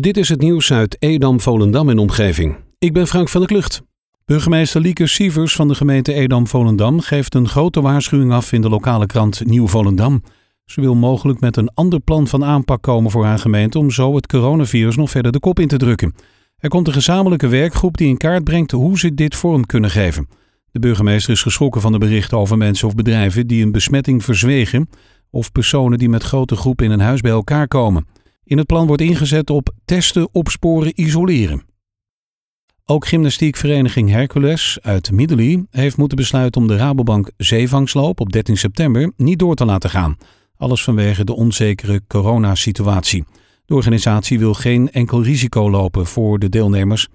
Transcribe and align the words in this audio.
Dit 0.00 0.16
is 0.16 0.28
het 0.28 0.40
nieuws 0.40 0.72
uit 0.72 0.96
Edam, 0.98 1.40
Volendam 1.40 1.88
en 1.88 1.98
omgeving. 1.98 2.56
Ik 2.78 2.92
ben 2.92 3.06
Frank 3.06 3.28
van 3.28 3.40
der 3.40 3.50
Klucht. 3.50 3.82
Burgemeester 4.24 4.80
Lieke 4.80 5.06
Sievers 5.06 5.52
van 5.54 5.68
de 5.68 5.74
gemeente 5.74 6.12
Edam-Volendam 6.12 7.00
geeft 7.00 7.34
een 7.34 7.48
grote 7.48 7.80
waarschuwing 7.80 8.32
af 8.32 8.52
in 8.52 8.60
de 8.60 8.68
lokale 8.68 9.06
krant 9.06 9.44
Nieuw 9.44 9.66
Volendam. 9.66 10.22
Ze 10.64 10.80
wil 10.80 10.94
mogelijk 10.94 11.40
met 11.40 11.56
een 11.56 11.70
ander 11.74 12.00
plan 12.00 12.26
van 12.26 12.44
aanpak 12.44 12.82
komen 12.82 13.10
voor 13.10 13.24
haar 13.24 13.38
gemeente 13.38 13.78
om 13.78 13.90
zo 13.90 14.14
het 14.14 14.26
coronavirus 14.26 14.96
nog 14.96 15.10
verder 15.10 15.32
de 15.32 15.40
kop 15.40 15.58
in 15.58 15.68
te 15.68 15.76
drukken. 15.76 16.14
Er 16.56 16.68
komt 16.68 16.86
een 16.86 16.92
gezamenlijke 16.92 17.48
werkgroep 17.48 17.96
die 17.96 18.08
in 18.08 18.16
kaart 18.16 18.44
brengt 18.44 18.70
hoe 18.70 18.98
ze 18.98 19.14
dit 19.14 19.34
vorm 19.34 19.66
kunnen 19.66 19.90
geven. 19.90 20.28
De 20.70 20.78
burgemeester 20.78 21.32
is 21.32 21.42
geschrokken 21.42 21.80
van 21.80 21.92
de 21.92 21.98
berichten 21.98 22.38
over 22.38 22.58
mensen 22.58 22.88
of 22.88 22.94
bedrijven 22.94 23.46
die 23.46 23.64
een 23.64 23.72
besmetting 23.72 24.24
verzwegen 24.24 24.88
of 25.30 25.52
personen 25.52 25.98
die 25.98 26.08
met 26.08 26.22
grote 26.22 26.56
groepen 26.56 26.86
in 26.86 26.90
een 26.92 27.00
huis 27.00 27.20
bij 27.20 27.30
elkaar 27.30 27.68
komen. 27.68 28.06
In 28.44 28.58
het 28.58 28.66
plan 28.66 28.86
wordt 28.86 29.02
ingezet 29.02 29.50
op 29.50 29.74
testen, 29.84 30.28
opsporen, 30.32 30.92
isoleren. 30.94 31.62
Ook 32.84 33.06
gymnastiekvereniging 33.06 34.10
Hercules 34.10 34.78
uit 34.82 35.12
Middelie 35.12 35.66
heeft 35.70 35.96
moeten 35.96 36.16
besluiten 36.16 36.60
om 36.60 36.66
de 36.66 36.76
Rabobank 36.76 37.30
zeevangsloop 37.36 38.20
op 38.20 38.32
13 38.32 38.56
september 38.56 39.12
niet 39.16 39.38
door 39.38 39.54
te 39.54 39.64
laten 39.64 39.90
gaan. 39.90 40.16
Alles 40.56 40.84
vanwege 40.84 41.24
de 41.24 41.34
onzekere 41.34 42.02
coronasituatie. 42.06 43.24
De 43.64 43.74
organisatie 43.74 44.38
wil 44.38 44.54
geen 44.54 44.90
enkel 44.90 45.22
risico 45.22 45.70
lopen 45.70 46.06
voor 46.06 46.38
de 46.38 46.48
deelnemers. 46.48 47.08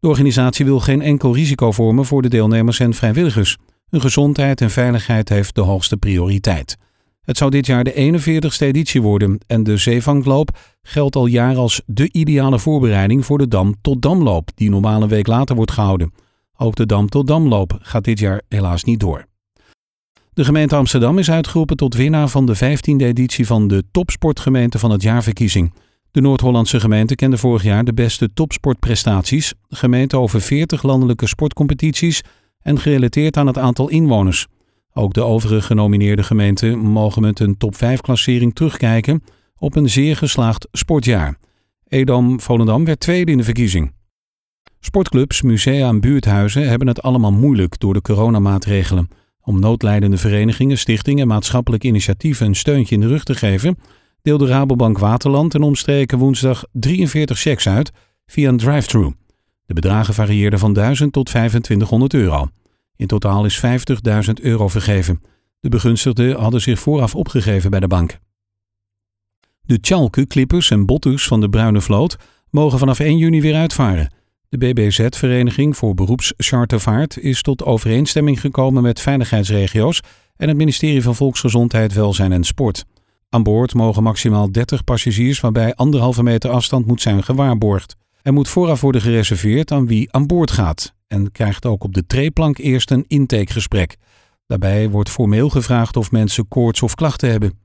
De 0.00 0.08
organisatie 0.08 0.64
wil 0.64 0.80
geen 0.80 1.02
enkel 1.02 1.34
risico 1.34 1.72
vormen 1.72 2.04
voor 2.04 2.22
de 2.22 2.28
deelnemers 2.28 2.80
en 2.80 2.94
vrijwilligers. 2.94 3.56
Hun 3.88 4.00
gezondheid 4.00 4.60
en 4.60 4.70
veiligheid 4.70 5.28
heeft 5.28 5.54
de 5.54 5.60
hoogste 5.60 5.96
prioriteit. 5.96 6.76
Het 7.26 7.36
zou 7.36 7.50
dit 7.50 7.66
jaar 7.66 7.84
de 7.84 8.20
41ste 8.20 8.66
editie 8.66 9.02
worden 9.02 9.38
en 9.46 9.62
de 9.62 9.76
zeevangloop 9.76 10.58
geldt 10.82 11.16
al 11.16 11.26
jaren 11.26 11.56
als 11.56 11.80
de 11.86 12.08
ideale 12.12 12.58
voorbereiding 12.58 13.24
voor 13.24 13.38
de 13.38 13.48
Dam 13.48 13.74
tot 13.80 14.02
Damloop, 14.02 14.50
die 14.54 14.70
normaal 14.70 15.02
een 15.02 15.08
week 15.08 15.26
later 15.26 15.56
wordt 15.56 15.70
gehouden. 15.70 16.12
Ook 16.56 16.74
de 16.74 16.86
Dam 16.86 17.08
tot 17.08 17.26
Damloop 17.26 17.78
gaat 17.80 18.04
dit 18.04 18.18
jaar 18.18 18.42
helaas 18.48 18.84
niet 18.84 19.00
door. 19.00 19.26
De 20.32 20.44
gemeente 20.44 20.76
Amsterdam 20.76 21.18
is 21.18 21.30
uitgeroepen 21.30 21.76
tot 21.76 21.94
winnaar 21.94 22.28
van 22.28 22.46
de 22.46 22.56
15e 22.56 23.04
editie 23.04 23.46
van 23.46 23.68
de 23.68 23.84
Topsportgemeente 23.90 24.78
van 24.78 24.90
het 24.90 25.02
Jaarverkiezing. 25.02 25.72
De 26.10 26.20
Noord-Hollandse 26.20 26.80
gemeente 26.80 27.14
kende 27.14 27.36
vorig 27.36 27.62
jaar 27.62 27.84
de 27.84 27.94
beste 27.94 28.32
topsportprestaties, 28.34 29.54
gemeente 29.68 30.16
over 30.16 30.40
40 30.40 30.82
landelijke 30.82 31.26
sportcompetities 31.26 32.20
en 32.62 32.78
gerelateerd 32.78 33.36
aan 33.36 33.46
het 33.46 33.58
aantal 33.58 33.88
inwoners. 33.88 34.46
Ook 34.98 35.14
de 35.14 35.22
overige 35.22 35.62
genomineerde 35.62 36.22
gemeenten 36.22 36.78
mogen 36.78 37.22
met 37.22 37.40
een 37.40 37.56
top 37.56 37.76
5 37.76 38.00
klassering 38.00 38.54
terugkijken 38.54 39.22
op 39.58 39.76
een 39.76 39.88
zeer 39.88 40.16
geslaagd 40.16 40.68
sportjaar. 40.72 41.38
Edam 41.88 42.40
Volendam 42.40 42.84
werd 42.84 43.00
tweede 43.00 43.30
in 43.30 43.36
de 43.36 43.44
verkiezing. 43.44 43.92
Sportclubs, 44.80 45.42
musea 45.42 45.88
en 45.88 46.00
buurthuizen 46.00 46.68
hebben 46.68 46.88
het 46.88 47.02
allemaal 47.02 47.32
moeilijk 47.32 47.78
door 47.78 47.94
de 47.94 48.00
coronamaatregelen. 48.00 49.08
Om 49.40 49.60
noodlijdende 49.60 50.16
verenigingen, 50.16 50.78
stichtingen 50.78 51.22
en 51.22 51.28
maatschappelijk 51.28 51.84
initiatieven 51.84 52.46
een 52.46 52.56
steuntje 52.56 52.94
in 52.94 53.00
de 53.00 53.08
rug 53.08 53.24
te 53.24 53.34
geven, 53.34 53.78
deelde 54.22 54.46
Rabobank 54.46 54.98
Waterland 54.98 55.54
en 55.54 55.62
omstreken 55.62 56.18
woensdag 56.18 56.64
43 56.72 57.38
checks 57.38 57.68
uit 57.68 57.92
via 58.26 58.48
een 58.48 58.56
drive-thru. 58.56 59.12
De 59.66 59.74
bedragen 59.74 60.14
varieerden 60.14 60.58
van 60.58 60.72
1000 60.72 61.12
tot 61.12 61.26
2500 61.26 62.14
euro. 62.14 62.48
In 62.96 63.06
totaal 63.06 63.44
is 63.44 63.62
50.000 64.26 64.32
euro 64.42 64.68
vergeven. 64.68 65.22
De 65.60 65.68
begunstigden 65.68 66.40
hadden 66.40 66.60
zich 66.60 66.78
vooraf 66.78 67.14
opgegeven 67.14 67.70
bij 67.70 67.80
de 67.80 67.86
bank. 67.86 68.18
De 69.62 69.80
Tjalke, 69.80 70.26
Klippers 70.26 70.70
en 70.70 70.86
Botters 70.86 71.26
van 71.26 71.40
de 71.40 71.48
Bruine 71.48 71.80
Vloot 71.80 72.16
mogen 72.50 72.78
vanaf 72.78 73.00
1 73.00 73.18
juni 73.18 73.40
weer 73.40 73.54
uitvaren. 73.54 74.14
De 74.48 74.58
BBZ-vereniging 74.58 75.76
voor 75.76 75.94
beroepschartervaart 75.94 77.18
is 77.18 77.42
tot 77.42 77.64
overeenstemming 77.64 78.40
gekomen 78.40 78.82
met 78.82 79.00
veiligheidsregio's 79.00 80.00
en 80.36 80.48
het 80.48 80.56
ministerie 80.56 81.02
van 81.02 81.14
Volksgezondheid, 81.14 81.92
Welzijn 81.92 82.32
en 82.32 82.44
Sport. 82.44 82.84
Aan 83.28 83.42
boord 83.42 83.74
mogen 83.74 84.02
maximaal 84.02 84.52
30 84.52 84.84
passagiers 84.84 85.40
waarbij 85.40 85.74
anderhalve 85.74 86.22
meter 86.22 86.50
afstand 86.50 86.86
moet 86.86 87.02
zijn 87.02 87.22
gewaarborgd. 87.22 87.96
Er 88.22 88.32
moet 88.32 88.48
vooraf 88.48 88.80
worden 88.80 89.00
gereserveerd 89.00 89.72
aan 89.72 89.86
wie 89.86 90.12
aan 90.12 90.26
boord 90.26 90.50
gaat 90.50 90.95
en 91.08 91.32
krijgt 91.32 91.66
ook 91.66 91.84
op 91.84 91.94
de 91.94 92.06
treeplank 92.06 92.58
eerst 92.58 92.90
een 92.90 93.04
intakegesprek. 93.06 93.96
Daarbij 94.46 94.90
wordt 94.90 95.10
formeel 95.10 95.48
gevraagd 95.48 95.96
of 95.96 96.10
mensen 96.10 96.48
koorts 96.48 96.82
of 96.82 96.94
klachten 96.94 97.30
hebben. 97.30 97.58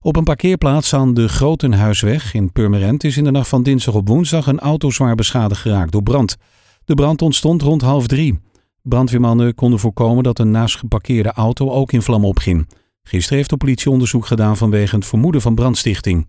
Op 0.00 0.16
een 0.16 0.24
parkeerplaats 0.24 0.94
aan 0.94 1.14
de 1.14 1.28
Grotenhuisweg 1.28 2.34
in 2.34 2.52
Purmerend 2.52 3.04
is 3.04 3.16
in 3.16 3.24
de 3.24 3.30
nacht 3.30 3.48
van 3.48 3.62
dinsdag 3.62 3.94
op 3.94 4.08
woensdag 4.08 4.46
een 4.46 4.60
auto 4.60 4.90
zwaar 4.90 5.14
beschadigd 5.14 5.60
geraakt 5.60 5.92
door 5.92 6.02
brand. 6.02 6.36
De 6.84 6.94
brand 6.94 7.22
ontstond 7.22 7.62
rond 7.62 7.82
half 7.82 8.06
drie. 8.06 8.40
Brandweermannen 8.82 9.54
konden 9.54 9.78
voorkomen 9.78 10.22
dat 10.22 10.38
een 10.38 10.50
naast 10.50 10.76
geparkeerde 10.76 11.32
auto 11.32 11.70
ook 11.70 11.92
in 11.92 12.02
vlammen 12.02 12.28
opging. 12.28 12.68
Gisteren 13.02 13.36
heeft 13.36 13.50
de 13.50 13.56
politie 13.56 13.90
onderzoek 13.90 14.26
gedaan 14.26 14.56
vanwege 14.56 14.94
het 14.94 15.06
vermoeden 15.06 15.40
van 15.40 15.54
brandstichting. 15.54 16.26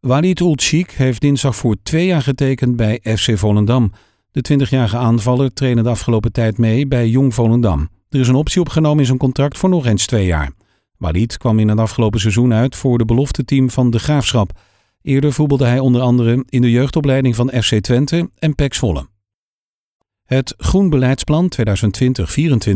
Walid 0.00 0.40
Ulchik 0.40 0.90
heeft 0.90 1.20
dinsdag 1.20 1.56
voor 1.56 1.76
twee 1.82 2.06
jaar 2.06 2.22
getekend 2.22 2.76
bij 2.76 3.00
FC 3.16 3.38
Volendam. 3.38 3.92
De 4.32 4.52
20-jarige 4.52 4.96
aanvaller 4.96 5.52
trainde 5.52 5.82
de 5.82 5.88
afgelopen 5.88 6.32
tijd 6.32 6.58
mee 6.58 6.86
bij 6.86 7.08
Jong 7.08 7.34
Volendam. 7.34 7.88
Er 8.08 8.20
is 8.20 8.28
een 8.28 8.34
optie 8.34 8.60
opgenomen 8.60 8.98
in 8.98 9.06
zijn 9.06 9.18
contract 9.18 9.58
voor 9.58 9.68
nog 9.68 9.86
eens 9.86 10.06
twee 10.06 10.26
jaar. 10.26 10.52
Walid 10.96 11.36
kwam 11.36 11.58
in 11.58 11.68
het 11.68 11.78
afgelopen 11.78 12.20
seizoen 12.20 12.52
uit 12.52 12.76
voor 12.76 12.98
de 12.98 13.04
belofteteam 13.04 13.70
van 13.70 13.90
de 13.90 13.98
Graafschap. 13.98 14.58
Eerder 15.02 15.32
voetbalde 15.32 15.64
hij 15.64 15.78
onder 15.78 16.00
andere 16.00 16.44
in 16.48 16.62
de 16.62 16.70
jeugdopleiding 16.70 17.36
van 17.36 17.52
FC 17.62 17.80
Twente 17.80 18.30
en 18.38 18.54
PEC 18.54 18.74
Zwolle. 18.74 19.06
Het 20.24 20.54
Groen 20.56 20.90
Beleidsplan 20.90 21.52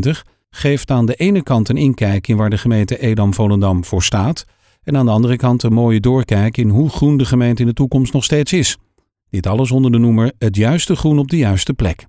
2020-24 0.07 0.11
geeft 0.51 0.91
aan 0.91 1.07
de 1.07 1.15
ene 1.15 1.43
kant 1.43 1.69
een 1.69 1.77
inkijk 1.77 2.29
in 2.29 2.37
waar 2.37 2.51
de 2.51 2.59
gemeente 2.59 2.99
Edam-Volendam 2.99 3.85
voor 3.85 4.03
staat 4.03 4.45
en 4.83 4.97
aan 4.97 5.07
de 5.07 5.13
andere 5.13 5.37
kant 5.37 5.63
een 5.63 5.73
mooie 5.73 6.01
doorkijk 6.01 6.57
in 6.57 6.69
hoe 6.69 6.89
groen 6.89 7.17
de 7.17 7.25
gemeente 7.25 7.61
in 7.63 7.69
de 7.69 7.75
toekomst 7.75 8.13
nog 8.13 8.25
steeds 8.25 8.53
is. 8.53 8.77
Dit 9.31 9.47
alles 9.47 9.71
onder 9.71 9.93
de 9.93 9.99
noemer 9.99 10.33
het 10.39 10.57
juiste 10.57 10.97
groen 10.97 11.19
op 11.19 11.31
de 11.31 11.37
juiste 11.37 11.75
plek. 11.75 12.07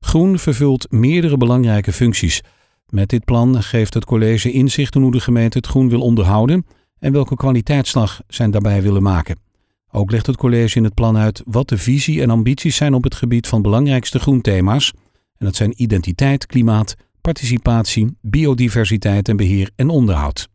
Groen 0.00 0.38
vervult 0.38 0.90
meerdere 0.90 1.36
belangrijke 1.36 1.92
functies. 1.92 2.42
Met 2.88 3.08
dit 3.08 3.24
plan 3.24 3.62
geeft 3.62 3.94
het 3.94 4.04
college 4.04 4.52
inzicht 4.52 4.94
in 4.94 5.02
hoe 5.02 5.12
de 5.12 5.20
gemeente 5.20 5.58
het 5.58 5.66
groen 5.66 5.88
wil 5.88 6.00
onderhouden 6.00 6.66
en 6.98 7.12
welke 7.12 7.36
kwaliteitsslag 7.36 8.20
zij 8.28 8.50
daarbij 8.50 8.82
willen 8.82 9.02
maken. 9.02 9.38
Ook 9.92 10.10
legt 10.10 10.26
het 10.26 10.36
college 10.36 10.76
in 10.76 10.84
het 10.84 10.94
plan 10.94 11.16
uit 11.16 11.42
wat 11.46 11.68
de 11.68 11.78
visie 11.78 12.22
en 12.22 12.30
ambities 12.30 12.76
zijn 12.76 12.94
op 12.94 13.04
het 13.04 13.14
gebied 13.14 13.46
van 13.46 13.62
belangrijkste 13.62 14.18
groenthema's. 14.18 14.92
En 15.36 15.46
dat 15.46 15.56
zijn 15.56 15.82
identiteit, 15.82 16.46
klimaat, 16.46 16.94
participatie, 17.20 18.16
biodiversiteit 18.20 19.28
en 19.28 19.36
beheer 19.36 19.70
en 19.76 19.88
onderhoud. 19.88 20.48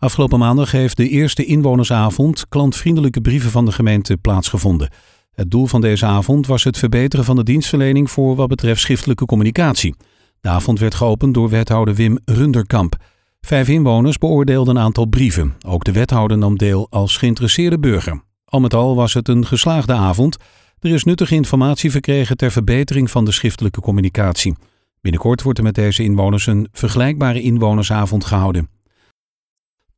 Afgelopen 0.00 0.38
maandag 0.38 0.70
heeft 0.70 0.96
de 0.96 1.08
eerste 1.08 1.44
inwonersavond 1.44 2.48
klantvriendelijke 2.48 3.20
brieven 3.20 3.50
van 3.50 3.64
de 3.64 3.72
gemeente 3.72 4.16
plaatsgevonden. 4.16 4.90
Het 5.32 5.50
doel 5.50 5.66
van 5.66 5.80
deze 5.80 6.06
avond 6.06 6.46
was 6.46 6.64
het 6.64 6.78
verbeteren 6.78 7.24
van 7.24 7.36
de 7.36 7.42
dienstverlening 7.42 8.10
voor 8.10 8.36
wat 8.36 8.48
betreft 8.48 8.80
schriftelijke 8.80 9.24
communicatie. 9.24 9.94
De 10.40 10.48
avond 10.48 10.78
werd 10.78 10.94
geopend 10.94 11.34
door 11.34 11.48
wethouder 11.48 11.94
Wim 11.94 12.18
Runderkamp. 12.24 12.96
Vijf 13.40 13.68
inwoners 13.68 14.18
beoordeelden 14.18 14.76
een 14.76 14.82
aantal 14.82 15.06
brieven. 15.06 15.54
Ook 15.66 15.84
de 15.84 15.92
wethouder 15.92 16.38
nam 16.38 16.58
deel 16.58 16.86
als 16.90 17.16
geïnteresseerde 17.16 17.78
burger. 17.78 18.22
Al 18.44 18.60
met 18.60 18.74
al 18.74 18.96
was 18.96 19.14
het 19.14 19.28
een 19.28 19.46
geslaagde 19.46 19.92
avond. 19.92 20.36
Er 20.78 20.90
is 20.90 21.04
nuttige 21.04 21.34
informatie 21.34 21.90
verkregen 21.90 22.36
ter 22.36 22.50
verbetering 22.50 23.10
van 23.10 23.24
de 23.24 23.32
schriftelijke 23.32 23.80
communicatie. 23.80 24.56
Binnenkort 25.00 25.42
wordt 25.42 25.58
er 25.58 25.64
met 25.64 25.74
deze 25.74 26.02
inwoners 26.02 26.46
een 26.46 26.68
vergelijkbare 26.72 27.40
inwonersavond 27.40 28.24
gehouden. 28.24 28.68